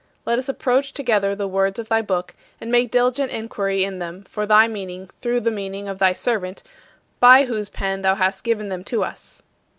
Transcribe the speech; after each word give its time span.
Let 0.25 0.39
us 0.39 0.49
approach 0.49 0.93
together 0.93 1.35
the 1.35 1.47
words 1.47 1.77
of 1.77 1.87
thy 1.87 2.01
book 2.01 2.33
and 2.59 2.71
make 2.71 2.89
diligent 2.89 3.29
inquiry 3.31 3.83
in 3.83 3.99
them 3.99 4.23
for 4.23 4.47
thy 4.47 4.67
meaning 4.67 5.11
through 5.21 5.41
the 5.41 5.51
meaning 5.51 5.87
of 5.87 5.99
thy 5.99 6.11
servant 6.11 6.63
by 7.19 7.45
whose 7.45 7.69
pen 7.69 8.01
thou 8.01 8.15
hast 8.15 8.43
given 8.43 8.69
them 8.69 8.83
to 8.85 9.03
us. 9.03 9.43